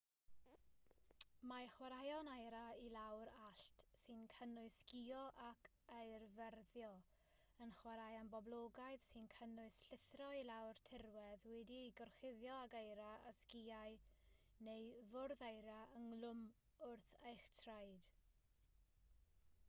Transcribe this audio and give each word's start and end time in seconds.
mae 1.49 1.65
chwaraeon 1.73 2.29
eira 2.35 2.61
i 2.83 2.87
lawr 2.93 3.29
allt 3.47 3.83
sy'n 4.03 4.23
cynnwys 4.31 4.77
sgïo 4.83 5.19
ac 5.49 5.69
eirfyrddio 5.97 6.87
yn 7.67 7.75
chwaraeon 7.83 8.31
poblogaidd 8.35 9.05
sy'n 9.11 9.29
cynnwys 9.35 9.83
llithro 9.91 10.31
i 10.39 10.43
lawr 10.49 10.81
tirwedd 10.89 11.45
wedi'i 11.51 11.93
gorchuddio 12.01 12.57
ag 12.65 12.75
eira 12.83 13.11
â 13.19 13.35
sgïau 13.43 14.01
neu 14.71 14.89
fwrdd 15.13 15.45
eira 15.53 15.79
ynghlwm 16.01 16.45
wrth 16.89 17.15
eich 17.35 17.49
traed 17.63 18.11